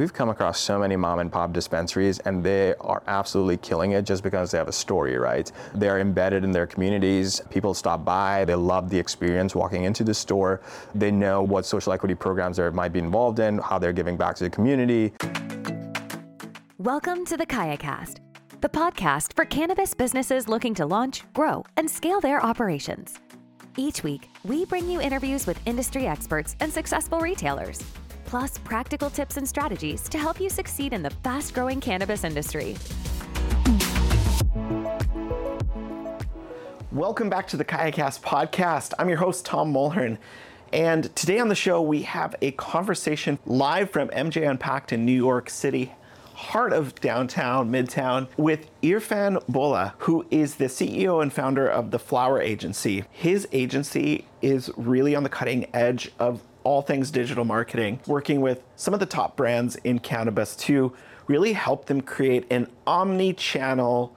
we've 0.00 0.14
come 0.14 0.30
across 0.30 0.58
so 0.58 0.78
many 0.78 0.96
mom 0.96 1.18
and 1.18 1.30
pop 1.30 1.52
dispensaries 1.52 2.20
and 2.20 2.42
they 2.42 2.74
are 2.80 3.02
absolutely 3.06 3.58
killing 3.58 3.92
it 3.92 4.06
just 4.06 4.22
because 4.22 4.50
they 4.50 4.56
have 4.56 4.66
a 4.66 4.72
story, 4.72 5.18
right? 5.18 5.52
They're 5.74 6.00
embedded 6.00 6.42
in 6.42 6.52
their 6.52 6.66
communities. 6.66 7.42
People 7.50 7.74
stop 7.74 8.02
by, 8.02 8.46
they 8.46 8.54
love 8.54 8.88
the 8.88 8.98
experience 8.98 9.54
walking 9.54 9.84
into 9.84 10.02
the 10.02 10.14
store. 10.14 10.62
They 10.94 11.10
know 11.10 11.42
what 11.42 11.66
social 11.66 11.92
equity 11.92 12.14
programs 12.14 12.56
they 12.56 12.70
might 12.70 12.94
be 12.94 12.98
involved 12.98 13.40
in, 13.40 13.58
how 13.58 13.78
they're 13.78 13.92
giving 13.92 14.16
back 14.16 14.36
to 14.36 14.44
the 14.44 14.48
community. 14.48 15.12
Welcome 16.78 17.26
to 17.26 17.36
the 17.36 17.44
KayaCast, 17.44 18.20
the 18.62 18.70
podcast 18.70 19.34
for 19.34 19.44
cannabis 19.44 19.92
businesses 19.92 20.48
looking 20.48 20.72
to 20.76 20.86
launch, 20.86 21.30
grow, 21.34 21.62
and 21.76 21.90
scale 21.90 22.22
their 22.22 22.42
operations. 22.42 23.20
Each 23.76 24.02
week, 24.02 24.30
we 24.44 24.64
bring 24.64 24.90
you 24.90 24.98
interviews 24.98 25.46
with 25.46 25.60
industry 25.66 26.06
experts 26.06 26.56
and 26.60 26.72
successful 26.72 27.20
retailers 27.20 27.84
plus 28.30 28.58
practical 28.58 29.10
tips 29.10 29.36
and 29.36 29.48
strategies 29.48 30.08
to 30.08 30.16
help 30.16 30.40
you 30.40 30.48
succeed 30.48 30.92
in 30.92 31.02
the 31.02 31.10
fast 31.10 31.52
growing 31.52 31.80
cannabis 31.80 32.22
industry. 32.22 32.76
Welcome 36.92 37.28
back 37.28 37.48
to 37.48 37.56
the 37.56 37.64
KayaCast 37.64 38.20
podcast. 38.20 38.92
I'm 39.00 39.08
your 39.08 39.18
host, 39.18 39.44
Tom 39.44 39.72
Mulhern. 39.72 40.16
And 40.72 41.14
today 41.16 41.40
on 41.40 41.48
the 41.48 41.56
show, 41.56 41.82
we 41.82 42.02
have 42.02 42.36
a 42.40 42.52
conversation 42.52 43.40
live 43.46 43.90
from 43.90 44.08
MJ 44.10 44.48
Unpacked 44.48 44.92
in 44.92 45.04
New 45.04 45.12
York 45.12 45.50
City, 45.50 45.92
heart 46.34 46.72
of 46.72 46.94
downtown, 47.00 47.68
midtown, 47.72 48.28
with 48.36 48.70
Irfan 48.82 49.42
Bhola, 49.50 49.94
who 49.98 50.24
is 50.30 50.54
the 50.54 50.66
CEO 50.66 51.20
and 51.20 51.32
founder 51.32 51.66
of 51.66 51.90
the 51.90 51.98
Flower 51.98 52.40
Agency. 52.40 53.02
His 53.10 53.48
agency 53.50 54.26
is 54.40 54.70
really 54.76 55.16
on 55.16 55.24
the 55.24 55.28
cutting 55.28 55.66
edge 55.74 56.12
of 56.20 56.42
all 56.64 56.82
things 56.82 57.10
digital 57.10 57.44
marketing, 57.44 58.00
working 58.06 58.40
with 58.40 58.62
some 58.76 58.94
of 58.94 59.00
the 59.00 59.06
top 59.06 59.36
brands 59.36 59.76
in 59.76 59.98
cannabis 59.98 60.56
to 60.56 60.92
really 61.26 61.52
help 61.52 61.86
them 61.86 62.00
create 62.00 62.46
an 62.50 62.68
omni 62.86 63.32
channel 63.32 64.14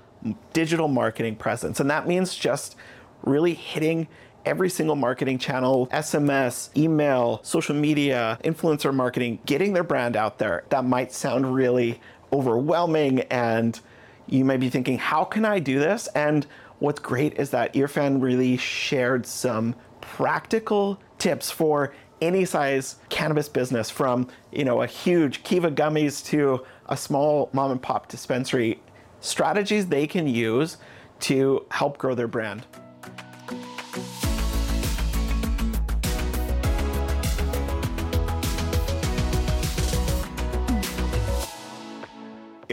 digital 0.53 0.87
marketing 0.87 1.35
presence. 1.35 1.79
And 1.79 1.89
that 1.89 2.07
means 2.07 2.35
just 2.35 2.75
really 3.23 3.53
hitting 3.53 4.07
every 4.45 4.69
single 4.69 4.95
marketing 4.95 5.37
channel 5.37 5.87
SMS, 5.87 6.75
email, 6.77 7.39
social 7.43 7.75
media, 7.75 8.37
influencer 8.43 8.93
marketing, 8.93 9.39
getting 9.45 9.73
their 9.73 9.83
brand 9.83 10.17
out 10.17 10.39
there. 10.39 10.63
That 10.69 10.85
might 10.85 11.11
sound 11.11 11.53
really 11.53 12.01
overwhelming, 12.31 13.21
and 13.21 13.79
you 14.27 14.43
may 14.43 14.57
be 14.57 14.69
thinking, 14.69 14.97
how 14.97 15.23
can 15.23 15.45
I 15.45 15.59
do 15.59 15.79
this? 15.79 16.07
And 16.15 16.45
what's 16.79 16.99
great 16.99 17.37
is 17.39 17.51
that 17.51 17.73
Irfan 17.73 18.21
really 18.21 18.57
shared 18.57 19.25
some 19.25 19.75
practical 20.01 20.99
tips 21.19 21.49
for 21.49 21.93
any 22.23 22.45
size 22.45 22.95
cannabis 23.09 23.49
business 23.49 23.89
from 23.89 24.27
you 24.51 24.63
know 24.63 24.81
a 24.81 24.87
huge 24.87 25.43
kiva 25.43 25.69
gummies 25.69 26.25
to 26.25 26.63
a 26.87 26.97
small 26.97 27.49
mom 27.53 27.71
and 27.71 27.81
pop 27.81 28.07
dispensary 28.07 28.79
strategies 29.19 29.87
they 29.87 30.07
can 30.07 30.27
use 30.27 30.77
to 31.19 31.65
help 31.69 31.97
grow 31.97 32.15
their 32.15 32.27
brand 32.27 32.65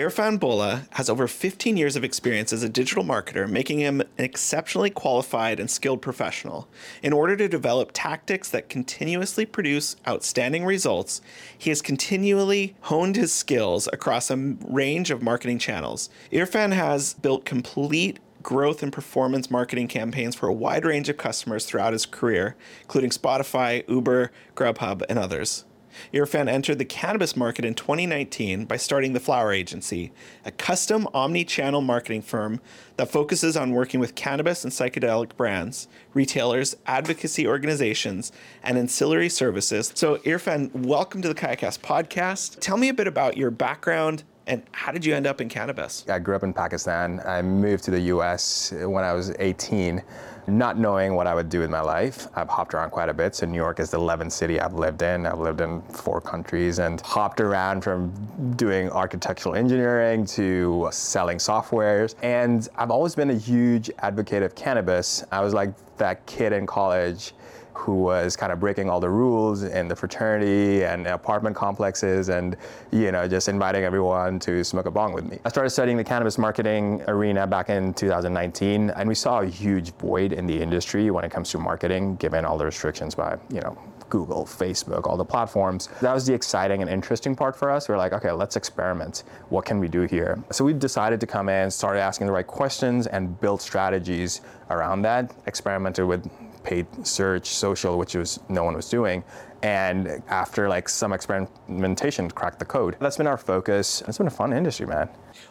Irfan 0.00 0.38
Bhola 0.38 0.86
has 0.92 1.10
over 1.10 1.28
15 1.28 1.76
years 1.76 1.94
of 1.94 2.04
experience 2.04 2.54
as 2.54 2.62
a 2.62 2.70
digital 2.70 3.04
marketer, 3.04 3.46
making 3.46 3.80
him 3.80 4.00
an 4.00 4.08
exceptionally 4.16 4.88
qualified 4.88 5.60
and 5.60 5.70
skilled 5.70 6.00
professional. 6.00 6.66
In 7.02 7.12
order 7.12 7.36
to 7.36 7.48
develop 7.48 7.90
tactics 7.92 8.48
that 8.48 8.70
continuously 8.70 9.44
produce 9.44 9.96
outstanding 10.08 10.64
results, 10.64 11.20
he 11.58 11.68
has 11.68 11.82
continually 11.82 12.76
honed 12.80 13.16
his 13.16 13.30
skills 13.30 13.90
across 13.92 14.30
a 14.30 14.56
range 14.66 15.10
of 15.10 15.22
marketing 15.22 15.58
channels. 15.58 16.08
Irfan 16.32 16.72
has 16.72 17.12
built 17.12 17.44
complete 17.44 18.20
growth 18.42 18.82
and 18.82 18.94
performance 18.94 19.50
marketing 19.50 19.86
campaigns 19.86 20.34
for 20.34 20.48
a 20.48 20.54
wide 20.54 20.86
range 20.86 21.10
of 21.10 21.18
customers 21.18 21.66
throughout 21.66 21.92
his 21.92 22.06
career, 22.06 22.56
including 22.80 23.10
Spotify, 23.10 23.86
Uber, 23.86 24.32
Grubhub, 24.54 25.02
and 25.10 25.18
others. 25.18 25.66
Irfan 26.12 26.48
entered 26.48 26.78
the 26.78 26.84
cannabis 26.84 27.36
market 27.36 27.64
in 27.64 27.74
2019 27.74 28.64
by 28.64 28.76
starting 28.76 29.12
the 29.12 29.20
Flower 29.20 29.52
Agency, 29.52 30.12
a 30.44 30.50
custom 30.50 31.06
omni 31.14 31.44
channel 31.44 31.80
marketing 31.80 32.22
firm 32.22 32.60
that 32.96 33.10
focuses 33.10 33.56
on 33.56 33.72
working 33.72 34.00
with 34.00 34.14
cannabis 34.14 34.64
and 34.64 34.72
psychedelic 34.72 35.36
brands, 35.36 35.88
retailers, 36.14 36.76
advocacy 36.86 37.46
organizations, 37.46 38.32
and 38.62 38.78
ancillary 38.78 39.28
services. 39.28 39.92
So, 39.94 40.18
Irfan, 40.18 40.72
welcome 40.72 41.22
to 41.22 41.28
the 41.28 41.34
KayaCast 41.34 41.80
podcast. 41.80 42.60
Tell 42.60 42.76
me 42.76 42.88
a 42.88 42.94
bit 42.94 43.06
about 43.06 43.36
your 43.36 43.50
background 43.50 44.24
and 44.50 44.62
how 44.72 44.90
did 44.90 45.04
you 45.04 45.14
end 45.14 45.28
up 45.28 45.40
in 45.40 45.48
cannabis? 45.48 46.04
I 46.08 46.18
grew 46.18 46.34
up 46.34 46.42
in 46.42 46.52
Pakistan. 46.52 47.20
I 47.24 47.40
moved 47.40 47.84
to 47.84 47.92
the 47.92 48.00
US 48.14 48.72
when 48.72 49.04
I 49.04 49.12
was 49.12 49.32
18 49.38 50.02
not 50.46 50.78
knowing 50.78 51.14
what 51.14 51.28
I 51.28 51.34
would 51.34 51.48
do 51.48 51.60
with 51.60 51.70
my 51.70 51.80
life. 51.80 52.26
I've 52.34 52.48
hopped 52.48 52.74
around 52.74 52.90
quite 52.90 53.08
a 53.08 53.14
bit. 53.14 53.36
So 53.36 53.46
New 53.46 53.56
York 53.56 53.78
is 53.78 53.90
the 53.90 53.98
11th 53.98 54.32
city 54.32 54.58
I've 54.58 54.74
lived 54.74 55.02
in. 55.02 55.26
I've 55.26 55.38
lived 55.38 55.60
in 55.60 55.80
four 55.82 56.20
countries 56.20 56.80
and 56.80 57.00
hopped 57.02 57.40
around 57.40 57.82
from 57.82 58.12
doing 58.56 58.90
architectural 58.90 59.54
engineering 59.54 60.26
to 60.26 60.88
selling 60.90 61.38
softwares. 61.38 62.16
And 62.22 62.68
I've 62.76 62.90
always 62.90 63.14
been 63.14 63.30
a 63.30 63.38
huge 63.38 63.90
advocate 64.00 64.42
of 64.42 64.56
cannabis. 64.56 65.24
I 65.30 65.40
was 65.40 65.54
like 65.54 65.72
that 65.98 66.26
kid 66.26 66.52
in 66.52 66.66
college 66.66 67.34
who 67.80 67.94
was 67.94 68.36
kind 68.36 68.52
of 68.52 68.60
breaking 68.60 68.90
all 68.90 69.00
the 69.00 69.08
rules 69.08 69.62
in 69.62 69.88
the 69.88 69.96
fraternity 69.96 70.84
and 70.84 71.06
apartment 71.06 71.56
complexes 71.56 72.28
and 72.28 72.56
you 72.90 73.10
know 73.10 73.26
just 73.26 73.48
inviting 73.48 73.84
everyone 73.84 74.38
to 74.38 74.62
smoke 74.62 74.84
a 74.84 74.90
bong 74.90 75.14
with 75.14 75.24
me. 75.24 75.38
I 75.46 75.48
started 75.48 75.70
studying 75.70 75.96
the 75.96 76.04
cannabis 76.04 76.36
marketing 76.36 77.02
arena 77.08 77.46
back 77.46 77.70
in 77.70 77.94
2019 77.94 78.90
and 78.90 79.08
we 79.08 79.14
saw 79.14 79.40
a 79.40 79.46
huge 79.46 79.92
void 79.94 80.32
in 80.34 80.46
the 80.46 80.60
industry 80.60 81.10
when 81.10 81.24
it 81.24 81.30
comes 81.30 81.50
to 81.52 81.58
marketing 81.58 82.16
given 82.16 82.44
all 82.44 82.58
the 82.58 82.66
restrictions 82.66 83.14
by, 83.14 83.38
you 83.50 83.60
know, 83.60 83.78
Google, 84.10 84.44
Facebook, 84.44 85.06
all 85.06 85.16
the 85.16 85.24
platforms. 85.24 85.88
That 86.02 86.12
was 86.12 86.26
the 86.26 86.34
exciting 86.34 86.82
and 86.82 86.90
interesting 86.90 87.34
part 87.34 87.56
for 87.56 87.70
us. 87.70 87.88
We 87.88 87.94
are 87.94 87.98
like, 87.98 88.12
okay, 88.12 88.32
let's 88.32 88.56
experiment. 88.56 89.22
What 89.48 89.64
can 89.64 89.78
we 89.78 89.88
do 89.88 90.02
here? 90.02 90.42
So 90.50 90.64
we 90.64 90.72
decided 90.74 91.20
to 91.20 91.26
come 91.26 91.48
in, 91.48 91.70
started 91.70 92.00
asking 92.00 92.26
the 92.26 92.32
right 92.32 92.46
questions, 92.46 93.06
and 93.06 93.40
build 93.40 93.62
strategies 93.62 94.42
around 94.68 95.02
that. 95.02 95.32
Experimented 95.46 96.06
with 96.06 96.28
paid 96.70 96.86
search, 97.04 97.48
social, 97.48 97.98
which 97.98 98.14
was 98.14 98.38
no 98.48 98.62
one 98.62 98.76
was 98.76 98.88
doing. 98.88 99.24
And 99.62 100.22
after 100.28 100.68
like 100.68 100.88
some 100.88 101.12
experimentation, 101.12 102.30
cracked 102.30 102.58
the 102.58 102.64
code. 102.64 102.96
That's 103.00 103.16
been 103.16 103.26
our 103.26 103.36
focus. 103.36 104.02
It's 104.08 104.18
been 104.18 104.26
a 104.26 104.30
fun 104.30 104.52
industry, 104.52 104.86
man. 104.86 105.08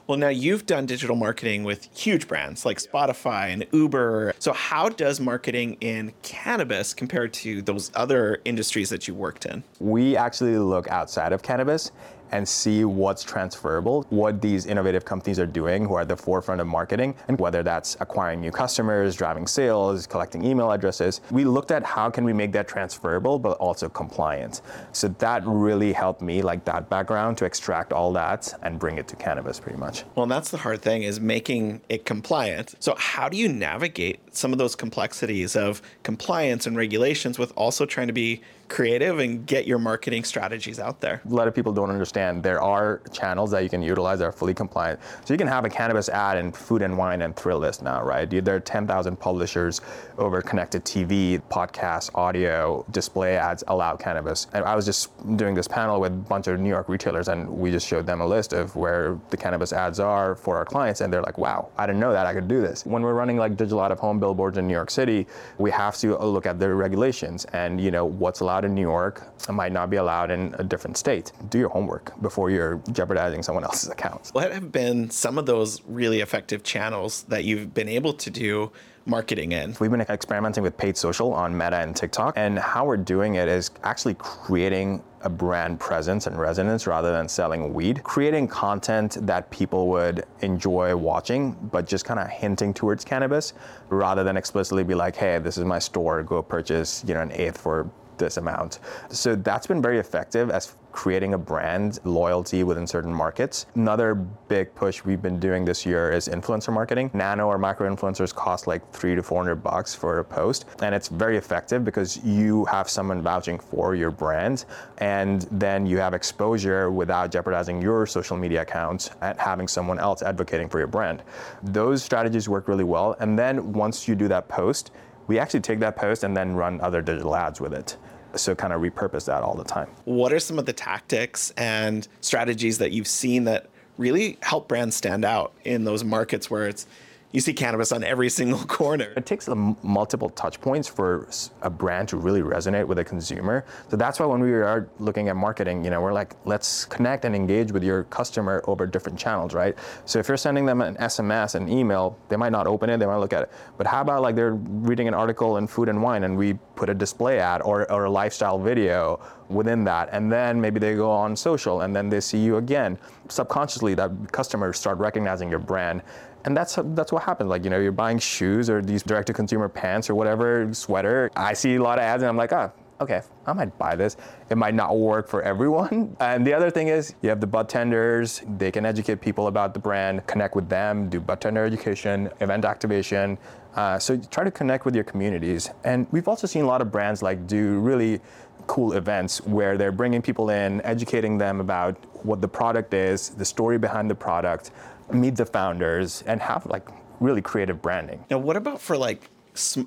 Well, 0.07 0.17
now 0.17 0.29
you've 0.29 0.65
done 0.65 0.85
digital 0.85 1.15
marketing 1.15 1.63
with 1.63 1.87
huge 1.95 2.27
brands 2.27 2.65
like 2.65 2.79
Spotify 2.79 3.53
and 3.53 3.65
Uber. 3.71 4.33
So, 4.39 4.53
how 4.53 4.89
does 4.89 5.19
marketing 5.19 5.77
in 5.81 6.13
cannabis 6.21 6.93
compare 6.93 7.27
to 7.27 7.61
those 7.61 7.91
other 7.95 8.41
industries 8.45 8.89
that 8.89 9.07
you 9.07 9.13
worked 9.13 9.45
in? 9.45 9.63
We 9.79 10.17
actually 10.17 10.57
look 10.57 10.87
outside 10.89 11.31
of 11.31 11.41
cannabis 11.43 11.91
and 12.31 12.47
see 12.47 12.85
what's 12.85 13.23
transferable, 13.23 14.05
what 14.09 14.41
these 14.41 14.65
innovative 14.65 15.05
companies 15.05 15.39
are 15.39 15.45
doing 15.45 15.85
who 15.85 15.95
are 15.95 16.01
at 16.01 16.07
the 16.07 16.15
forefront 16.15 16.61
of 16.61 16.67
marketing, 16.67 17.15
and 17.27 17.39
whether 17.39 17.63
that's 17.63 17.97
acquiring 17.99 18.41
new 18.41 18.51
customers, 18.51 19.15
driving 19.15 19.47
sales, 19.47 20.05
collecting 20.05 20.43
email 20.43 20.71
addresses. 20.71 21.21
We 21.31 21.43
looked 21.43 21.71
at 21.71 21.83
how 21.83 22.09
can 22.09 22.23
we 22.23 22.33
make 22.33 22.51
that 22.53 22.67
transferable 22.67 23.39
but 23.39 23.57
also 23.57 23.89
compliant. 23.99 24.61
So 24.93 25.09
that 25.19 25.43
really 25.45 25.91
helped 25.91 26.21
me, 26.21 26.41
like 26.41 26.63
that 26.63 26.89
background, 26.89 27.37
to 27.39 27.45
extract 27.45 27.91
all 27.91 28.13
that 28.13 28.53
and 28.61 28.79
bring 28.79 28.97
it 28.97 29.09
to 29.09 29.17
cannabis 29.17 29.59
pretty 29.59 29.77
much. 29.77 30.05
Well, 30.15 30.25
that's 30.25 30.51
the 30.51 30.57
hard 30.57 30.81
thing 30.81 31.03
is 31.03 31.19
making 31.19 31.81
it 31.89 32.05
compliant. 32.05 32.75
So 32.79 32.95
how 32.97 33.27
do 33.27 33.35
you 33.35 33.49
navigate 33.49 34.28
some 34.31 34.51
of 34.51 34.57
those 34.57 34.75
complexities 34.75 35.55
of 35.55 35.81
compliance 36.03 36.67
and 36.67 36.77
regulations 36.77 37.39
with 37.39 37.51
also 37.55 37.85
trying 37.85 38.07
to 38.07 38.13
be 38.13 38.41
creative 38.69 39.19
and 39.19 39.45
get 39.45 39.67
your 39.67 39.79
marketing 39.79 40.23
strategies 40.23 40.79
out 40.79 41.01
there. 41.01 41.21
A 41.25 41.33
lot 41.33 41.47
of 41.47 41.55
people 41.55 41.73
don't 41.73 41.89
understand 41.89 42.43
there 42.43 42.61
are 42.61 43.01
channels 43.11 43.51
that 43.51 43.63
you 43.63 43.69
can 43.69 43.81
utilize 43.81 44.19
that 44.19 44.25
are 44.25 44.31
fully 44.31 44.53
compliant. 44.53 44.99
So 45.25 45.33
you 45.33 45.37
can 45.37 45.47
have 45.47 45.65
a 45.65 45.69
cannabis 45.69 46.07
ad 46.07 46.37
in 46.37 46.51
Food 46.51 46.83
and 46.83 46.97
Wine 46.97 47.23
and 47.23 47.35
Thrillist 47.35 47.81
now, 47.81 48.03
right? 48.03 48.29
There 48.29 48.55
are 48.55 48.59
10,000 48.59 49.19
publishers 49.19 49.81
over 50.17 50.41
connected 50.41 50.85
TV, 50.85 51.41
podcasts, 51.49 52.13
audio, 52.15 52.85
display 52.91 53.37
ads 53.37 53.63
allow 53.67 53.95
cannabis. 53.95 54.47
And 54.53 54.63
I 54.63 54.75
was 54.75 54.85
just 54.85 55.09
doing 55.35 55.55
this 55.55 55.67
panel 55.67 55.99
with 55.99 56.13
a 56.13 56.15
bunch 56.15 56.47
of 56.47 56.59
New 56.59 56.69
York 56.69 56.89
retailers 56.89 57.27
and 57.27 57.49
we 57.49 57.71
just 57.71 57.87
showed 57.87 58.05
them 58.05 58.21
a 58.21 58.27
list 58.27 58.53
of 58.53 58.75
where 58.75 59.19
the 59.31 59.37
cannabis 59.37 59.73
ads 59.73 59.99
are 59.99 60.35
for 60.35 60.57
our 60.57 60.65
clients 60.65 61.01
and 61.01 61.11
they're 61.11 61.23
like, 61.23 61.37
wow, 61.37 61.69
I 61.77 61.87
didn't 61.87 61.99
know 61.99 62.11
that 62.11 62.27
I 62.27 62.33
could 62.33 62.47
do 62.47 62.61
this. 62.61 62.85
When 62.85 63.01
we're 63.01 63.13
running 63.13 63.37
like 63.37 63.57
digital 63.57 63.79
out 63.79 63.91
of 63.91 63.99
home 63.99 64.19
billboards 64.29 64.57
in 64.59 64.67
New 64.67 64.77
York 64.81 64.91
City, 64.91 65.25
we 65.57 65.71
have 65.71 65.97
to 65.97 66.19
uh, 66.19 66.25
look 66.35 66.45
at 66.45 66.59
the 66.59 66.69
regulations 66.85 67.45
and 67.45 67.81
you 67.81 67.91
know 67.91 68.05
what's 68.05 68.41
allowed 68.41 68.59
allowed 68.59 68.65
in 68.65 68.75
New 68.75 68.81
York 68.81 69.21
might 69.51 69.71
not 69.71 69.89
be 69.89 69.97
allowed 69.97 70.31
in 70.31 70.55
a 70.57 70.63
different 70.63 70.97
state. 70.97 71.31
Do 71.49 71.57
your 71.59 71.69
homework 71.69 72.19
before 72.21 72.49
you're 72.49 72.81
jeopardizing 72.91 73.43
someone 73.43 73.63
else's 73.63 73.89
accounts. 73.89 74.33
What 74.33 74.51
have 74.51 74.71
been 74.71 75.09
some 75.09 75.37
of 75.37 75.45
those 75.45 75.81
really 75.85 76.21
effective 76.21 76.63
channels 76.63 77.23
that 77.29 77.43
you've 77.43 77.73
been 77.73 77.89
able 77.89 78.13
to 78.13 78.29
do 78.29 78.71
marketing 79.05 79.51
in? 79.51 79.75
We've 79.79 79.91
been 79.91 80.01
experimenting 80.01 80.63
with 80.63 80.77
paid 80.77 80.97
social 80.97 81.33
on 81.33 81.57
Meta 81.57 81.77
and 81.77 81.95
TikTok, 81.95 82.33
and 82.37 82.59
how 82.59 82.85
we're 82.85 82.97
doing 82.97 83.35
it 83.35 83.47
is 83.47 83.71
actually 83.83 84.15
creating 84.15 85.01
a 85.21 85.29
brand 85.29 85.79
presence 85.79 86.27
and 86.27 86.39
resonance 86.39 86.87
rather 86.87 87.11
than 87.11 87.27
selling 87.27 87.73
weed. 87.73 88.03
Creating 88.03 88.47
content 88.47 89.17
that 89.21 89.49
people 89.49 89.87
would 89.87 90.25
enjoy 90.41 90.95
watching, 90.95 91.53
but 91.71 91.85
just 91.85 92.05
kind 92.05 92.19
of 92.19 92.27
hinting 92.29 92.73
towards 92.73 93.03
cannabis 93.03 93.53
rather 93.89 94.23
than 94.23 94.37
explicitly 94.37 94.83
be 94.83 94.95
like, 94.95 95.15
hey, 95.15 95.39
this 95.39 95.57
is 95.57 95.65
my 95.65 95.79
store, 95.79 96.23
go 96.23 96.41
purchase, 96.41 97.03
you 97.07 97.13
know, 97.13 97.21
an 97.21 97.31
eighth 97.31 97.59
for 97.59 97.89
this 98.19 98.37
amount. 98.37 98.79
So 99.09 99.35
that's 99.35 99.65
been 99.65 99.81
very 99.81 99.97
effective 99.97 100.51
as 100.51 100.75
creating 100.91 101.33
a 101.33 101.37
brand 101.37 101.99
loyalty 102.03 102.63
within 102.63 102.85
certain 102.85 103.13
markets. 103.13 103.67
Another 103.75 104.15
big 104.15 104.73
push 104.75 105.03
we've 105.05 105.21
been 105.21 105.39
doing 105.39 105.63
this 105.63 105.85
year 105.85 106.11
is 106.11 106.27
influencer 106.27 106.73
marketing. 106.73 107.11
Nano 107.13 107.47
or 107.47 107.57
micro 107.57 107.93
influencers 107.93 108.33
cost 108.33 108.67
like 108.67 108.87
three 108.91 109.15
to 109.15 109.23
400 109.23 109.55
bucks 109.57 109.93
for 109.93 110.19
a 110.19 110.23
post. 110.23 110.65
And 110.81 110.93
it's 110.93 111.07
very 111.07 111.37
effective 111.37 111.85
because 111.85 112.17
you 112.23 112.65
have 112.65 112.89
someone 112.89 113.21
vouching 113.21 113.59
for 113.59 113.95
your 113.95 114.11
brand 114.11 114.65
and 114.97 115.43
then 115.51 115.85
you 115.85 115.97
have 115.97 116.13
exposure 116.13 116.91
without 116.91 117.31
jeopardizing 117.31 117.81
your 117.81 118.05
social 118.05 118.35
media 118.35 118.61
accounts 118.61 119.11
and 119.21 119.39
having 119.39 119.67
someone 119.67 119.99
else 119.99 120.21
advocating 120.21 120.69
for 120.69 120.79
your 120.79 120.87
brand. 120.87 121.23
Those 121.63 122.03
strategies 122.03 122.49
work 122.49 122.67
really 122.67 122.83
well. 122.83 123.15
And 123.19 123.37
then 123.37 123.73
once 123.73 124.07
you 124.07 124.15
do 124.15 124.27
that 124.27 124.47
post, 124.47 124.91
we 125.29 125.37
actually 125.37 125.61
take 125.61 125.79
that 125.79 125.95
post 125.95 126.23
and 126.23 126.35
then 126.35 126.55
run 126.55 126.81
other 126.81 127.01
digital 127.03 127.35
ads 127.35 127.61
with 127.61 127.73
it 127.73 127.95
so 128.35 128.53
kind 128.53 128.73
of 128.73 128.81
repurpose 128.81 129.25
that 129.25 129.41
all 129.41 129.55
the 129.55 129.63
time. 129.63 129.87
What 130.05 130.31
are 130.33 130.39
some 130.39 130.59
of 130.59 130.65
the 130.67 130.73
tactics 130.73 131.51
and 131.57 132.07
strategies 132.21 132.77
that 132.77 132.91
you've 132.91 133.07
seen 133.07 133.45
that 133.45 133.69
really 133.97 134.37
help 134.41 134.67
brands 134.67 134.95
stand 134.95 135.25
out 135.25 135.53
in 135.65 135.83
those 135.83 136.03
markets 136.03 136.49
where 136.49 136.67
it's 136.67 136.85
you 137.31 137.39
see 137.39 137.53
cannabis 137.53 137.91
on 137.91 138.03
every 138.03 138.29
single 138.29 138.59
corner. 138.65 139.13
It 139.15 139.25
takes 139.25 139.47
uh, 139.47 139.55
multiple 139.55 140.29
touch 140.29 140.59
points 140.59 140.87
for 140.87 141.27
a 141.61 141.69
brand 141.69 142.09
to 142.09 142.17
really 142.17 142.41
resonate 142.41 142.87
with 142.87 142.99
a 142.99 143.03
consumer. 143.03 143.65
So 143.89 143.97
that's 143.97 144.19
why 144.19 144.25
when 144.25 144.41
we 144.41 144.51
are 144.53 144.89
looking 144.99 145.29
at 145.29 145.35
marketing, 145.35 145.83
you 145.83 145.91
know, 145.91 146.01
we're 146.01 146.13
like, 146.13 146.35
let's 146.45 146.85
connect 146.85 147.25
and 147.25 147.35
engage 147.35 147.71
with 147.71 147.83
your 147.83 148.05
customer 148.05 148.63
over 148.67 148.87
different 148.87 149.19
channels, 149.19 149.53
right? 149.53 149.75
So 150.05 150.19
if 150.19 150.27
you're 150.27 150.37
sending 150.37 150.65
them 150.65 150.81
an 150.81 150.95
SMS, 150.95 151.55
an 151.55 151.69
email, 151.69 152.17
they 152.29 152.35
might 152.35 152.51
not 152.51 152.65
open 152.65 152.89
it, 152.89 152.97
they 152.97 153.05
might 153.05 153.17
look 153.17 153.33
at 153.33 153.43
it. 153.43 153.51
But 153.77 153.85
how 153.85 154.01
about 154.01 154.21
like 154.21 154.35
they're 154.35 154.55
reading 154.55 155.07
an 155.07 155.13
article 155.13 155.57
in 155.57 155.67
Food 155.67 155.89
and 155.89 156.01
Wine 156.01 156.23
and 156.23 156.35
we 156.35 156.57
put 156.79 156.89
a 156.89 156.93
display 156.93 157.39
ad 157.39 157.61
or, 157.61 157.91
or 157.91 158.05
a 158.05 158.09
lifestyle 158.09 158.57
video 158.57 159.19
within 159.49 159.83
that, 159.83 160.09
and 160.13 160.31
then 160.31 160.59
maybe 160.61 160.79
they 160.79 160.95
go 160.95 161.11
on 161.11 161.35
social 161.35 161.81
and 161.81 161.93
then 161.95 162.09
they 162.09 162.21
see 162.21 162.39
you 162.39 162.55
again. 162.57 162.97
Subconsciously, 163.27 163.93
that 163.95 164.11
customers 164.31 164.79
start 164.79 164.97
recognizing 164.97 165.49
your 165.49 165.59
brand 165.59 166.01
and 166.45 166.55
that's 166.55 166.79
that's 166.95 167.11
what 167.11 167.23
happens. 167.23 167.49
Like 167.49 167.65
you 167.65 167.69
know, 167.69 167.79
you're 167.79 167.91
buying 167.91 168.17
shoes 168.17 168.69
or 168.69 168.81
these 168.81 169.03
direct-to-consumer 169.03 169.67
pants 169.69 170.09
or 170.09 170.15
whatever 170.15 170.73
sweater. 170.73 171.29
I 171.35 171.53
see 171.53 171.75
a 171.75 171.83
lot 171.83 171.97
of 171.99 172.03
ads, 172.03 172.23
and 172.23 172.29
I'm 172.29 172.37
like, 172.37 172.53
ah, 172.53 172.71
okay, 173.01 173.21
I 173.45 173.53
might 173.53 173.77
buy 173.77 173.95
this. 173.95 174.17
It 174.49 174.57
might 174.57 174.73
not 174.73 174.97
work 174.97 175.27
for 175.27 175.41
everyone. 175.41 176.15
And 176.29 176.45
the 176.45 176.53
other 176.53 176.69
thing 176.69 176.89
is, 176.89 177.15
you 177.21 177.29
have 177.29 177.39
the 177.39 177.47
bud 177.47 177.69
tenders. 177.69 178.41
They 178.57 178.71
can 178.71 178.85
educate 178.85 179.21
people 179.21 179.47
about 179.47 179.73
the 179.73 179.79
brand, 179.79 180.25
connect 180.27 180.55
with 180.55 180.69
them, 180.69 181.09
do 181.09 181.19
bud 181.19 181.41
tender 181.41 181.65
education, 181.65 182.29
event 182.39 182.65
activation. 182.65 183.37
Uh, 183.75 183.97
so 183.97 184.17
try 184.17 184.43
to 184.43 184.51
connect 184.51 184.85
with 184.85 184.95
your 184.95 185.03
communities. 185.03 185.69
And 185.83 186.07
we've 186.11 186.27
also 186.27 186.45
seen 186.47 186.63
a 186.63 186.67
lot 186.67 186.81
of 186.81 186.91
brands 186.91 187.21
like 187.21 187.47
do 187.47 187.79
really 187.79 188.19
cool 188.67 188.93
events 188.93 189.41
where 189.45 189.77
they're 189.77 189.91
bringing 189.91 190.21
people 190.21 190.49
in, 190.49 190.81
educating 190.81 191.37
them 191.37 191.59
about 191.59 191.95
what 192.25 192.41
the 192.41 192.47
product 192.47 192.93
is, 192.93 193.29
the 193.29 193.45
story 193.45 193.77
behind 193.77 194.09
the 194.09 194.15
product, 194.15 194.71
meet 195.11 195.35
the 195.35 195.45
founders, 195.45 196.23
and 196.27 196.41
have 196.41 196.65
like 196.65 196.87
really 197.19 197.41
creative 197.41 197.81
branding. 197.81 198.23
Now, 198.29 198.37
what 198.37 198.55
about 198.55 198.79
for 198.81 198.97
like 198.97 199.29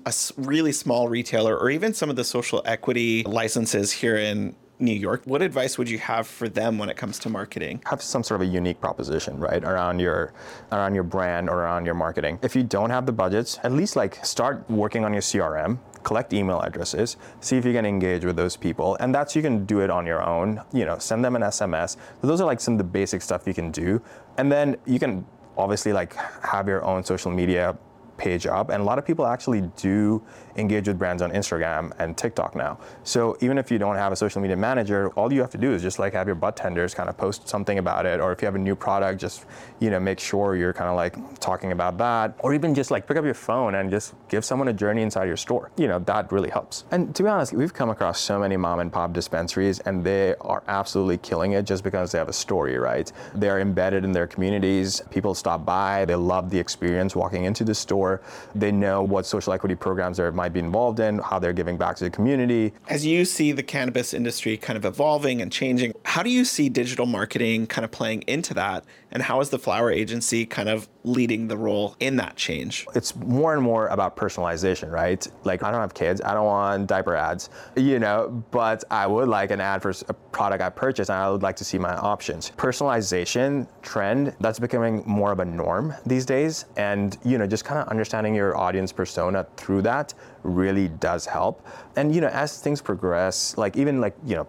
a 0.07 0.13
really 0.37 0.73
small 0.73 1.09
retailer 1.09 1.57
or 1.57 1.71
even 1.71 1.95
some 1.95 2.11
of 2.11 2.17
the 2.17 2.25
social 2.25 2.63
equity 2.65 3.23
licenses 3.25 3.93
here 3.93 4.17
in 4.17 4.55
New 4.83 4.93
York. 4.93 5.23
What 5.25 5.43
advice 5.43 5.79
would 5.79 5.89
you 5.89 5.99
have 5.99 6.27
for 6.27 6.49
them 6.49 6.77
when 6.77 6.89
it 6.89 6.97
comes 6.97 7.19
to 7.21 7.31
marketing? 7.31 7.83
Have 7.87 8.03
some 8.03 8.23
sort 8.23 8.43
of 8.43 8.49
a 8.49 8.51
unique 8.51 8.81
proposition, 8.81 9.39
right, 9.39 9.63
around 9.63 10.01
your 10.01 10.35
around 10.73 10.95
your 10.95 11.05
brand 11.05 11.49
or 11.49 11.61
around 11.61 11.87
your 11.87 11.95
marketing. 11.95 12.39
If 12.43 12.57
you 12.57 12.65
don't 12.65 12.91
have 12.91 13.07
the 13.07 13.13
budgets, 13.13 13.59
at 13.63 13.73
least 13.73 13.95
like 13.97 14.25
start 14.25 14.69
working 14.69 15.05
on 15.05 15.13
your 15.13 15.23
CRM, 15.23 15.79
collect 16.03 16.33
email 16.33 16.61
addresses, 16.61 17.17
see 17.41 17.57
if 17.57 17.65
you 17.65 17.73
can 17.73 17.87
engage 17.87 18.25
with 18.25 18.37
those 18.37 18.57
people. 18.57 18.97
And 19.01 19.15
that's 19.15 19.37
you 19.37 19.43
can 19.43 19.65
do 19.65 19.81
it 19.81 19.91
on 19.91 20.05
your 20.05 20.23
own. 20.23 20.61
You 20.73 20.85
know, 20.85 20.99
send 20.99 21.25
them 21.25 21.37
an 21.37 21.43
SMS. 21.43 21.97
So 22.21 22.27
those 22.27 22.41
are 22.41 22.47
like 22.47 22.61
some 22.61 22.75
of 22.75 22.79
the 22.79 22.85
basic 22.85 23.23
stuff 23.23 23.47
you 23.47 23.55
can 23.55 23.71
do. 23.71 24.03
And 24.37 24.51
then 24.51 24.77
you 24.85 24.99
can 24.99 25.25
obviously 25.57 25.93
like 25.93 26.15
have 26.43 26.67
your 26.67 26.85
own 26.85 27.05
social 27.05 27.31
media 27.31 27.77
page 28.23 28.47
up. 28.47 28.71
And 28.71 28.81
a 28.81 28.85
lot 28.85 28.99
of 28.99 29.05
people 29.05 29.27
actually 29.27 29.63
do 29.77 30.23
engage 30.57 30.87
with 30.87 30.99
brands 30.99 31.23
on 31.23 31.33
Instagram 31.33 31.93
and 31.99 32.17
TikTok 32.17 32.55
now. 32.55 32.79
So 33.03 33.37
even 33.41 33.59
if 33.59 33.71
you 33.71 33.79
don't 33.79 33.97
have 33.97 34.13
a 34.13 34.17
social 34.17 34.41
media 34.41 34.57
manager, 34.57 35.09
all 35.11 35.33
you 35.33 35.41
have 35.41 35.51
to 35.51 35.59
do 35.59 35.73
is 35.73 35.83
just 35.83 35.99
like 35.99 36.13
have 36.13 36.27
your 36.27 36.37
bud 36.37 36.55
tenders 36.55 36.95
kind 36.95 37.09
of 37.09 37.17
post 37.17 37.49
something 37.49 37.79
about 37.79 38.07
it. 38.07 38.21
Or 38.21 38.31
if 38.33 38.41
you 38.41 38.47
have 38.47 38.55
a 38.55 38.59
new 38.59 38.77
product, 38.77 39.21
just, 39.21 39.47
you 39.81 39.91
know, 39.91 39.99
make 39.99 40.21
sure 40.21 40.55
you're 40.55 40.73
kind 40.73 40.89
of 40.89 40.97
like 40.97 41.41
talking 41.41 41.73
about 41.73 41.99
that. 41.99 42.35
Or 42.39 42.55
even 42.55 42.75
just 42.75 42.91
like 42.91 43.09
pick 43.09 43.17
up 43.17 43.25
your 43.25 43.35
phone 43.35 43.75
and 43.75 43.91
just 43.91 44.15
give 44.29 44.45
someone 44.45 44.69
a 44.69 44.73
journey 44.73 45.03
inside 45.03 45.25
your 45.25 45.37
store. 45.37 45.73
You 45.77 45.89
know, 45.89 45.99
that 46.01 46.31
really 46.31 46.51
helps. 46.51 46.85
And 46.93 47.15
to 47.17 47.23
be 47.25 47.29
honest, 47.29 47.53
we've 47.53 47.75
come 47.75 47.91
across 47.91 48.21
so 48.21 48.39
many 48.39 48.57
mom 48.57 48.79
and 48.79 48.93
pop 48.93 49.13
dispensaries 49.13 49.81
and 49.81 50.05
they 50.05 50.35
are 50.43 50.63
absolutely 50.69 51.19
killing 51.19 51.53
it 51.53 51.65
just 51.65 51.83
because 51.83 52.13
they 52.13 52.19
have 52.19 52.29
a 52.29 52.33
story, 52.33 52.79
right? 52.79 53.11
They're 53.35 53.61
embedded 53.61 54.05
in 54.05 54.13
their 54.13 54.27
communities. 54.27 55.03
People 55.11 55.35
stop 55.35 55.65
by, 55.65 56.05
they 56.05 56.15
love 56.15 56.51
the 56.51 56.59
experience 56.59 57.17
walking 57.17 57.45
into 57.45 57.65
the 57.65 57.75
store. 57.75 58.12
They 58.55 58.73
know 58.73 59.03
what 59.03 59.27
social 59.27 59.53
equity 59.53 59.75
programs 59.75 60.17
they 60.17 60.31
might 60.31 60.53
be 60.53 60.61
involved 60.61 61.01
in, 61.01 61.19
how 61.19 61.39
they're 61.39 61.53
giving 61.53 61.77
back 61.77 61.97
to 61.97 62.05
the 62.05 62.11
community. 62.11 62.73
As 62.89 63.07
you 63.07 63.25
see 63.25 63.53
the 63.53 63.63
cannabis 63.63 64.13
industry 64.13 64.57
kind 64.57 64.77
of 64.77 64.85
evolving 64.85 65.41
and 65.41 65.51
changing, 65.51 65.95
how 66.05 66.23
do 66.23 66.31
you 66.31 66.45
see 66.45 66.69
digital 66.69 67.07
marketing 67.07 67.67
kind 67.67 67.85
of 67.85 67.91
playing 67.91 68.23
into 68.23 68.55
that? 68.55 68.85
And 69.11 69.23
how 69.23 69.41
is 69.41 69.51
the 69.51 69.59
flower 69.59 69.91
agency 69.91 70.47
kind 70.47 70.71
of 70.71 70.89
leading 71.05 71.49
the 71.49 71.57
role 71.57 71.97
in 72.01 72.17
that 72.17 72.37
change? 72.37 72.87
It's 72.95 73.15
more 73.15 73.53
and 73.53 73.63
more 73.63 73.89
about 73.89 74.17
personalization, 74.17 74.91
right? 74.91 75.27
Like, 75.45 75.63
I 75.63 75.71
don't 75.71 75.81
have 75.81 75.93
kids, 75.93 76.23
I 76.23 76.33
don't 76.33 76.47
want 76.47 76.87
diaper 76.87 77.15
ads, 77.15 77.51
you 77.77 77.99
know, 77.99 78.43
but 78.51 78.85
I 78.91 79.07
would 79.07 79.29
like 79.29 79.51
an 79.51 79.61
ad 79.61 79.83
for 79.83 79.93
a 80.09 80.15
product 80.15 80.63
I 80.63 80.71
purchased 80.71 81.11
and 81.11 81.19
I 81.19 81.29
would 81.31 81.43
like 81.43 81.57
to 81.57 81.65
see 81.65 81.79
my 81.79 81.95
options. 81.95 82.53
Personalization 82.57 83.67
trend, 83.83 84.35
that's 84.41 84.59
becoming 84.59 85.03
more 85.07 85.31
of 85.31 85.41
a 85.41 85.45
norm 85.45 85.95
these 86.07 86.25
days. 86.25 86.65
And, 86.77 87.19
you 87.23 87.37
know, 87.37 87.47
just 87.47 87.65
kind 87.67 87.81
of 87.81 87.89
understanding 87.89 88.02
your 88.35 88.57
audience 88.57 88.93
persona 88.93 89.47
through 89.57 89.83
that 89.83 90.15
really 90.43 90.89
does 90.89 91.27
help. 91.27 91.67
And, 91.97 92.15
you 92.15 92.21
know, 92.21 92.29
as 92.29 92.61
things 92.61 92.81
progress, 92.83 93.57
like 93.57 93.77
even 93.77 94.01
like, 94.01 94.15
you 94.25 94.37
know, 94.37 94.47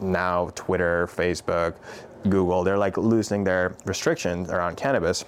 now 0.00 0.50
Twitter, 0.54 1.06
Facebook, 1.06 1.74
Google, 2.28 2.62
they're 2.62 2.78
like 2.78 2.96
loosening 2.96 3.44
their 3.44 3.74
restrictions 3.84 4.50
around 4.50 4.76
cannabis. 4.76 5.24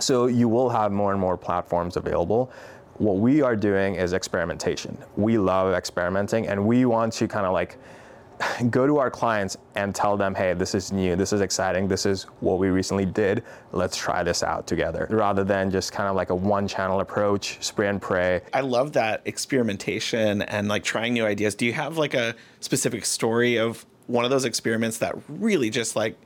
So 0.00 0.26
you 0.26 0.48
will 0.48 0.68
have 0.68 0.92
more 0.92 1.12
and 1.12 1.20
more 1.20 1.36
platforms 1.36 1.96
available. 1.96 2.50
What 2.98 3.16
we 3.16 3.42
are 3.42 3.56
doing 3.56 3.96
is 3.96 4.12
experimentation. 4.12 4.96
We 5.16 5.38
love 5.38 5.74
experimenting 5.74 6.48
and 6.48 6.66
we 6.66 6.84
want 6.86 7.12
to 7.14 7.28
kind 7.28 7.46
of 7.46 7.52
like 7.52 7.78
go 8.70 8.86
to 8.86 8.98
our 8.98 9.10
clients 9.10 9.56
and 9.74 9.94
tell 9.94 10.16
them, 10.16 10.34
hey, 10.34 10.54
this 10.54 10.74
is 10.74 10.92
new, 10.92 11.16
this 11.16 11.32
is 11.32 11.40
exciting, 11.40 11.88
this 11.88 12.06
is 12.06 12.24
what 12.40 12.58
we 12.58 12.68
recently 12.68 13.06
did, 13.06 13.42
let's 13.72 13.96
try 13.96 14.22
this 14.22 14.42
out 14.42 14.66
together, 14.66 15.06
rather 15.10 15.44
than 15.44 15.70
just 15.70 15.92
kind 15.92 16.08
of 16.08 16.16
like 16.16 16.30
a 16.30 16.34
one 16.34 16.66
channel 16.68 17.00
approach, 17.00 17.58
spray 17.64 17.88
and 17.88 18.00
pray. 18.00 18.40
I 18.52 18.60
love 18.60 18.92
that 18.92 19.22
experimentation 19.24 20.42
and 20.42 20.68
like 20.68 20.84
trying 20.84 21.14
new 21.14 21.24
ideas. 21.24 21.54
Do 21.54 21.66
you 21.66 21.72
have 21.72 21.98
like 21.98 22.14
a 22.14 22.34
specific 22.60 23.04
story 23.04 23.58
of 23.58 23.84
one 24.06 24.24
of 24.24 24.30
those 24.30 24.44
experiments 24.44 24.98
that 24.98 25.14
really 25.28 25.70
just 25.70 25.96
like 25.96 26.16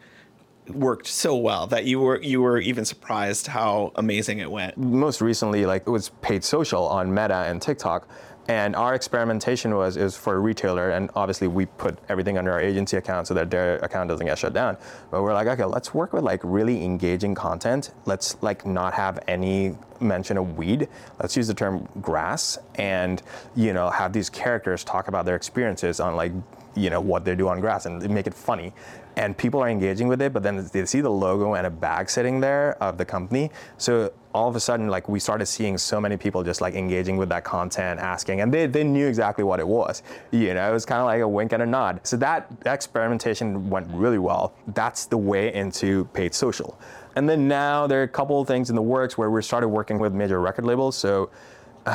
worked 0.68 1.06
so 1.06 1.36
well 1.36 1.66
that 1.66 1.84
you 1.84 1.98
were 2.00 2.20
you 2.22 2.40
were 2.40 2.58
even 2.58 2.84
surprised 2.84 3.46
how 3.46 3.92
amazing 3.96 4.38
it 4.38 4.50
went. 4.50 4.76
Most 4.76 5.20
recently, 5.20 5.66
like 5.66 5.82
it 5.86 5.90
was 5.90 6.10
paid 6.20 6.44
social 6.44 6.86
on 6.86 7.12
Meta 7.12 7.46
and 7.48 7.60
TikTok. 7.60 8.08
And 8.50 8.74
our 8.74 8.96
experimentation 8.96 9.76
was 9.76 9.96
is 9.96 10.16
for 10.16 10.34
a 10.34 10.40
retailer, 10.40 10.90
and 10.90 11.08
obviously 11.14 11.46
we 11.46 11.66
put 11.66 11.96
everything 12.08 12.36
under 12.36 12.50
our 12.50 12.60
agency 12.60 12.96
account 12.96 13.28
so 13.28 13.34
that 13.34 13.48
their 13.48 13.76
account 13.76 14.08
doesn't 14.08 14.26
get 14.26 14.36
shut 14.36 14.52
down. 14.52 14.76
But 15.12 15.22
we're 15.22 15.34
like, 15.34 15.46
okay, 15.46 15.64
let's 15.64 15.94
work 15.94 16.12
with 16.12 16.24
like 16.24 16.40
really 16.42 16.84
engaging 16.84 17.36
content. 17.36 17.92
Let's 18.06 18.42
like 18.42 18.66
not 18.66 18.92
have 18.94 19.20
any 19.28 19.76
mention 20.00 20.36
of 20.36 20.58
weed. 20.58 20.88
Let's 21.20 21.36
use 21.36 21.46
the 21.46 21.54
term 21.54 21.88
grass, 22.00 22.58
and 22.74 23.22
you 23.54 23.72
know 23.72 23.88
have 23.88 24.12
these 24.12 24.28
characters 24.28 24.82
talk 24.82 25.06
about 25.06 25.26
their 25.26 25.36
experiences 25.36 26.00
on 26.00 26.16
like 26.16 26.32
you 26.74 26.90
know 26.90 27.00
what 27.00 27.24
they 27.24 27.34
do 27.34 27.48
on 27.48 27.60
grass 27.60 27.86
and 27.86 28.08
make 28.10 28.26
it 28.26 28.34
funny. 28.34 28.72
And 29.16 29.36
people 29.36 29.60
are 29.60 29.68
engaging 29.68 30.08
with 30.08 30.22
it 30.22 30.32
but 30.32 30.42
then 30.42 30.68
they 30.72 30.86
see 30.86 31.00
the 31.00 31.10
logo 31.10 31.54
and 31.54 31.66
a 31.66 31.70
bag 31.70 32.08
sitting 32.08 32.40
there 32.40 32.82
of 32.82 32.96
the 32.96 33.04
company. 33.04 33.50
So 33.76 34.12
all 34.32 34.48
of 34.48 34.56
a 34.56 34.60
sudden 34.60 34.88
like 34.88 35.08
we 35.08 35.18
started 35.18 35.46
seeing 35.46 35.76
so 35.76 36.00
many 36.00 36.16
people 36.16 36.42
just 36.42 36.60
like 36.60 36.74
engaging 36.74 37.16
with 37.16 37.28
that 37.30 37.44
content 37.44 37.98
asking 38.00 38.40
and 38.40 38.54
they, 38.54 38.66
they 38.66 38.84
knew 38.84 39.06
exactly 39.06 39.44
what 39.44 39.60
it 39.60 39.66
was. 39.66 40.02
You 40.30 40.54
know 40.54 40.70
it 40.70 40.72
was 40.72 40.86
kind 40.86 41.00
of 41.00 41.06
like 41.06 41.20
a 41.20 41.28
wink 41.28 41.52
and 41.52 41.62
a 41.62 41.66
nod. 41.66 42.00
So 42.04 42.16
that 42.18 42.50
experimentation 42.66 43.68
went 43.68 43.88
really 43.90 44.18
well. 44.18 44.54
That's 44.68 45.06
the 45.06 45.18
way 45.18 45.52
into 45.52 46.04
paid 46.06 46.34
social. 46.34 46.78
And 47.16 47.28
then 47.28 47.48
now 47.48 47.86
there 47.86 48.00
are 48.00 48.04
a 48.04 48.08
couple 48.08 48.40
of 48.40 48.46
things 48.46 48.70
in 48.70 48.76
the 48.76 48.82
works 48.82 49.18
where 49.18 49.30
we 49.30 49.42
started 49.42 49.68
working 49.68 49.98
with 49.98 50.12
major 50.12 50.40
record 50.40 50.64
labels. 50.64 50.96
So 50.96 51.30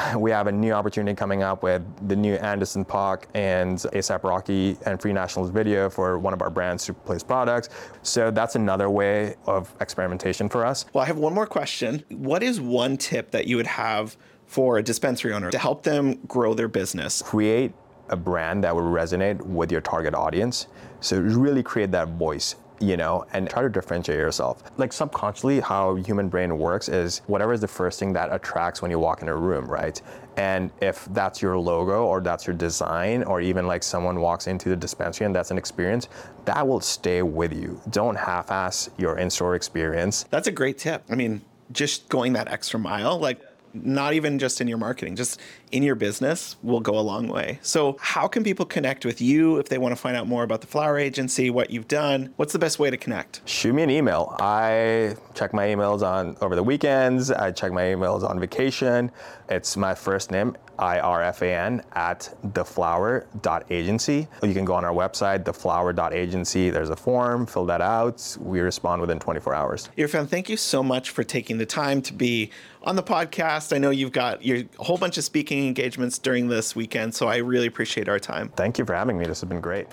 we 0.18 0.32
have 0.32 0.48
a 0.48 0.52
new 0.52 0.72
opportunity 0.72 1.16
coming 1.16 1.44
up 1.44 1.64
with 1.64 1.84
the 2.08 2.16
new 2.16 2.36
Anderson 2.36 2.86
.Paak 2.86 3.26
and 3.34 3.78
ASAP 3.78 4.24
Rocky 4.24 4.78
and 4.86 5.02
Free 5.02 5.14
Nationals 5.14 5.50
video 5.50 5.90
for 5.90 6.18
one 6.20 6.34
of 6.34 6.42
our 6.42 6.50
brands 6.50 6.86
to 6.86 6.94
place 6.94 7.24
products. 7.24 7.70
So 8.02 8.32
that's 8.32 8.56
another 8.56 8.90
way 8.90 9.36
of 9.46 9.74
experimentation 9.82 10.50
for 10.50 10.66
us. 10.66 10.86
Well, 10.94 11.04
I 11.04 11.08
have 11.08 11.18
one 11.18 11.34
more 11.34 11.48
question. 11.48 12.04
What 12.10 12.44
is 12.44 12.60
one 12.60 12.98
tip 12.98 13.32
that 13.32 13.48
you 13.48 13.58
would 13.58 13.68
have 13.68 14.18
for 14.48 14.78
a 14.78 14.84
dispensary 14.84 15.34
owner 15.34 15.52
to 15.52 15.58
help 15.58 15.84
them 15.84 16.16
grow 16.28 16.54
their 16.54 16.68
business? 16.68 17.22
Create 17.22 17.74
a 18.10 18.16
brand 18.16 18.64
that 18.64 18.76
will 18.76 18.84
resonate 18.84 19.42
with 19.42 19.72
your 19.72 19.82
target 19.82 20.14
audience. 20.14 20.68
So 21.00 21.20
really 21.20 21.64
create 21.64 21.92
that 21.92 22.10
voice 22.10 22.56
you 22.80 22.98
know, 22.98 23.26
and 23.34 23.50
try 23.50 23.62
to 23.62 23.70
differentiate 23.70 24.18
yourself. 24.18 24.64
Like 24.78 24.94
subconsciously, 24.94 25.60
how 25.60 25.96
human 25.96 26.30
brain 26.30 26.58
works 26.58 26.90
is 26.90 27.20
whatever 27.28 27.54
is 27.54 27.62
the 27.62 27.68
first 27.68 28.00
thing 28.00 28.14
that 28.14 28.34
attracts 28.34 28.82
when 28.82 28.92
you 28.92 29.00
walk 29.00 29.22
in 29.22 29.28
a 29.28 29.36
room, 29.36 29.66
right? 29.66 30.02
And 30.38 30.72
if 30.82 31.06
that's 31.12 31.42
your 31.42 31.58
logo 31.58 32.06
or 32.06 32.20
that's 32.22 32.46
your 32.46 32.56
design, 32.56 33.24
or 33.24 33.40
even 33.40 33.68
like 33.68 33.84
someone 33.84 34.20
walks 34.20 34.48
into 34.48 34.70
the 34.70 34.76
dispensary 34.76 35.26
and 35.26 35.36
that's 35.36 35.52
an 35.52 35.58
experience, 35.58 36.10
that 36.44 36.68
will 36.68 36.82
stay 36.82 37.22
with 37.22 37.54
you. 37.54 37.80
Don't 37.90 38.16
half 38.16 38.52
ass 38.52 38.90
your 38.98 39.18
in 39.18 39.30
store 39.30 39.56
experience. 39.56 40.24
That's 40.30 40.48
a 40.48 40.52
great 40.52 40.78
tip. 40.78 41.04
I 41.10 41.16
mean, 41.16 41.42
just 41.72 42.10
going 42.10 42.34
that 42.34 42.50
extra 42.50 42.80
mile, 42.80 43.18
like 43.18 43.40
not 43.84 44.14
even 44.14 44.40
just 44.40 44.62
in 44.62 44.68
your 44.68 44.78
marketing, 44.78 45.16
just 45.16 45.40
in 45.72 45.84
your 45.84 45.96
business 45.96 46.56
will 46.64 46.80
go 46.80 46.98
a 46.98 47.02
long 47.02 47.28
way. 47.28 47.60
So, 47.62 47.98
how 48.00 48.28
can 48.28 48.44
people 48.44 48.66
connect 48.66 49.06
with 49.06 49.22
you 49.22 49.58
if 49.58 49.70
they 49.70 49.78
want 49.78 49.92
to 49.92 49.96
find 49.96 50.16
out 50.16 50.28
more 50.28 50.44
about 50.44 50.62
the 50.62 50.68
Flower 50.68 50.98
Agency, 50.98 51.50
what 51.50 51.70
you've 51.70 51.88
done? 51.88 52.34
What's 52.38 52.54
the 52.54 52.60
best 52.60 52.80
way 52.80 52.90
to 52.90 52.98
connect? 52.98 53.42
Shoot 53.46 53.74
me 53.74 53.84
an 53.84 53.90
email. 53.90 54.36
I 54.40 55.16
check 55.34 55.54
my 55.54 55.68
emails 55.68 56.02
on 56.02 56.38
over 56.42 56.56
the 56.56 56.64
weekends. 56.64 57.32
I 57.32 57.52
check 57.52 57.72
my 57.72 57.84
emails 57.84 58.28
on 58.28 58.40
vacation. 58.40 59.12
It's 59.50 59.78
my 59.78 59.94
first 59.94 60.32
name, 60.32 60.56
I-R-F-A-N, 60.80 61.82
at 61.94 62.34
theflower.agency. 62.48 64.28
You 64.44 64.54
can 64.54 64.66
go 64.66 64.74
on 64.74 64.86
our 64.86 64.94
website, 64.94 65.44
theflower.agency. 65.44 66.70
There's 66.70 66.90
a 66.90 66.96
form, 66.96 67.46
fill 67.46 67.66
that 67.66 67.82
out. 67.82 68.38
We 68.40 68.60
respond 68.60 69.02
within 69.02 69.20
24 69.20 69.54
hours. 69.54 69.90
Irfan, 69.98 70.28
thank 70.28 70.50
you 70.50 70.58
so 70.58 70.84
much 70.84 71.10
for 71.10 71.24
taking 71.24 71.58
the 71.58 71.66
time 71.66 72.02
to 72.04 72.14
be 72.14 72.52
on 72.84 72.96
the 72.96 73.04
podcast. 73.04 73.76
I 73.76 73.80
know 73.80 73.90
you've 73.90 74.12
got 74.12 74.46
your 74.46 74.64
whole 74.78 74.98
bunch 74.98 75.18
of 75.18 75.24
speaking 75.24 75.68
engagements 75.68 76.20
during 76.20 76.48
this 76.48 76.76
weekend, 76.76 77.16
so 77.16 77.28
I 77.28 77.38
really 77.38 77.68
appreciate 77.68 78.08
our 78.08 78.20
time. 78.20 78.50
Thank 78.56 78.78
you 78.78 78.86
for 78.86 78.96
having 78.96 79.18
me. 79.18 79.26
This 79.26 79.42
has 79.42 79.50
been 79.50 79.62
great. 79.62 79.88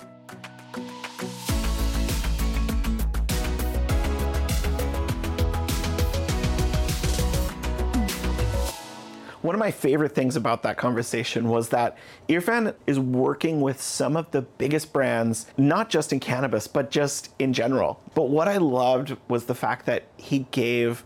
One 9.43 9.53
of 9.53 9.59
my 9.59 9.71
favorite 9.71 10.15
things 10.15 10.37
about 10.37 10.63
that 10.63 10.77
conversation 10.77 11.49
was 11.49 11.67
that 11.69 11.97
Irfan 12.29 12.75
is 12.87 12.97
working 12.97 13.59
with 13.59 13.81
some 13.81 14.15
of 14.15 14.31
the 14.31 14.43
biggest 14.43 14.93
brands, 14.93 15.47
not 15.57 15.89
just 15.89 16.13
in 16.13 16.21
cannabis, 16.21 16.65
but 16.65 16.89
just 16.89 17.33
in 17.39 17.51
general. 17.51 17.99
But 18.15 18.29
what 18.29 18.47
I 18.47 18.55
loved 18.55 19.17
was 19.27 19.43
the 19.43 19.53
fact 19.53 19.85
that 19.87 20.03
he 20.15 20.47
gave 20.51 21.03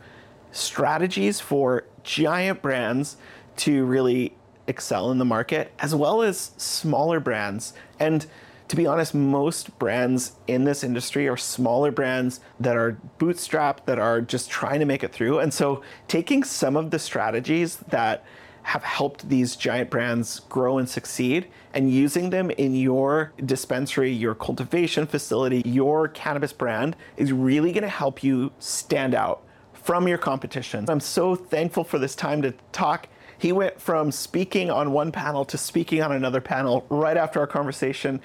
strategies 0.52 1.40
for 1.40 1.86
giant 2.04 2.62
brands 2.62 3.18
to 3.58 3.84
really 3.86 4.36
excel 4.68 5.10
in 5.10 5.18
the 5.18 5.26
market, 5.26 5.72
as 5.80 5.96
well 5.96 6.22
as 6.22 6.52
smaller 6.58 7.20
brands. 7.20 7.74
And 8.00 8.28
to 8.68 8.76
be 8.76 8.86
honest, 8.86 9.14
most 9.14 9.78
brands 9.80 10.34
in 10.48 10.66
this 10.66 10.84
industry 10.84 11.28
are 11.28 11.38
smaller 11.38 11.92
brands 11.92 12.40
that 12.60 12.76
are 12.76 12.98
bootstrapped, 13.20 13.86
that 13.86 14.00
are 14.00 14.22
just 14.22 14.50
trying 14.50 14.80
to 14.80 14.86
make 14.86 15.04
it 15.04 15.14
through. 15.14 15.40
And 15.40 15.54
so 15.54 15.82
taking 16.08 16.44
some 16.44 16.76
of 16.76 16.92
the 16.92 17.00
strategies 17.00 17.78
that 17.78 18.26
have 18.64 18.84
helped 18.84 19.30
these 19.30 19.56
giant 19.56 19.90
brands 19.90 20.42
grow 20.50 20.78
and 20.78 20.90
succeed 20.90 21.48
and 21.74 21.90
using 21.90 22.30
them 22.30 22.52
in 22.52 22.76
your 22.76 23.32
dispensary, 23.46 24.12
your 24.12 24.36
cultivation 24.36 25.08
facility, 25.08 25.62
your 25.64 26.10
cannabis 26.10 26.52
brand 26.52 26.96
is 27.16 27.32
really 27.32 27.72
going 27.72 27.84
to 27.84 27.90
help 27.90 28.22
you 28.24 28.52
stand 28.60 29.16
out 29.16 29.42
from 29.72 30.06
your 30.06 30.18
competition. 30.18 30.84
I'm 30.90 31.00
so 31.00 31.34
thankful 31.34 31.86
for 31.86 31.98
this 31.98 32.14
time 32.14 32.42
to 32.42 32.54
talk. 32.74 33.08
He 33.38 33.54
went 33.54 33.80
from 33.80 34.12
speaking 34.12 34.70
on 34.70 34.92
one 34.92 35.14
panel 35.14 35.46
to 35.46 35.58
speaking 35.58 36.02
on 36.02 36.12
another 36.12 36.42
panel 36.42 36.86
right 36.90 37.16
after 37.16 37.40
our 37.40 37.48
conversation. 37.48 38.20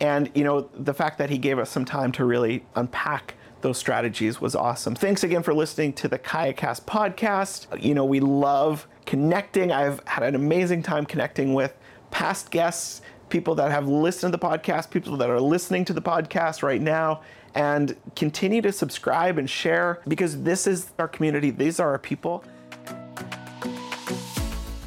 And 0.00 0.30
you 0.34 0.44
know, 0.44 0.68
the 0.74 0.94
fact 0.94 1.18
that 1.18 1.30
he 1.30 1.38
gave 1.38 1.58
us 1.58 1.70
some 1.70 1.84
time 1.84 2.12
to 2.12 2.24
really 2.24 2.64
unpack 2.74 3.34
those 3.60 3.78
strategies 3.78 4.40
was 4.40 4.54
awesome. 4.54 4.94
Thanks 4.94 5.24
again 5.24 5.42
for 5.42 5.54
listening 5.54 5.94
to 5.94 6.08
the 6.08 6.18
KayaCast 6.18 6.84
podcast. 6.84 7.82
You 7.82 7.94
know, 7.94 8.04
we 8.04 8.20
love 8.20 8.86
connecting. 9.06 9.72
I've 9.72 10.06
had 10.06 10.22
an 10.22 10.34
amazing 10.34 10.82
time 10.82 11.06
connecting 11.06 11.54
with 11.54 11.74
past 12.10 12.50
guests, 12.50 13.00
people 13.30 13.54
that 13.54 13.70
have 13.70 13.88
listened 13.88 14.32
to 14.34 14.38
the 14.38 14.46
podcast, 14.46 14.90
people 14.90 15.16
that 15.16 15.30
are 15.30 15.40
listening 15.40 15.84
to 15.86 15.92
the 15.94 16.02
podcast 16.02 16.62
right 16.62 16.80
now 16.80 17.22
and 17.54 17.96
continue 18.16 18.60
to 18.60 18.72
subscribe 18.72 19.38
and 19.38 19.48
share 19.48 20.00
because 20.08 20.42
this 20.42 20.66
is 20.66 20.92
our 20.98 21.08
community. 21.08 21.50
These 21.50 21.80
are 21.80 21.88
our 21.90 21.98
people. 21.98 22.44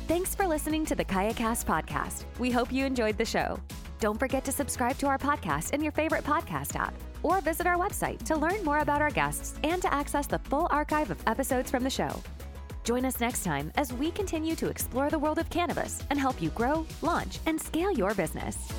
Thanks 0.08 0.36
for 0.36 0.48
listening 0.48 0.86
to 0.86 0.96
the 0.96 1.06
KayaCast 1.06 1.66
podcast. 1.66 2.26
We 2.40 2.52
hope 2.52 2.72
you 2.72 2.86
enjoyed 2.86 3.18
the 3.18 3.26
show. 3.26 3.60
Don't 4.00 4.20
forget 4.20 4.46
to 4.46 4.52
subscribe 4.52 4.98
to 5.00 5.08
our 5.08 5.18
podcast 5.18 5.74
in 5.74 5.82
your 5.82 5.92
favorite 5.92 6.24
podcast 6.24 6.76
app 6.76 6.94
or 7.24 7.42
visit 7.42 7.66
our 7.66 7.78
website 7.78 8.24
to 8.26 8.36
learn 8.36 8.64
more 8.64 8.80
about 8.80 9.02
our 9.02 9.10
guests 9.10 9.56
and 9.64 9.82
to 9.82 9.92
access 9.94 10.28
the 10.28 10.40
full 10.40 10.68
archive 10.70 11.10
of 11.10 11.22
episodes 11.26 11.72
from 11.72 11.84
the 11.84 11.90
show. 11.90 12.22
Join 12.84 13.06
us 13.06 13.20
next 13.20 13.44
time 13.44 13.72
as 13.76 13.92
we 13.92 14.12
continue 14.12 14.56
to 14.56 14.70
explore 14.70 15.10
the 15.10 15.20
world 15.20 15.40
of 15.40 15.50
cannabis 15.50 16.02
and 16.10 16.20
help 16.20 16.42
you 16.42 16.52
grow, 16.52 16.86
launch, 17.02 17.40
and 17.48 17.60
scale 17.60 17.92
your 17.92 18.14
business. 18.14 18.72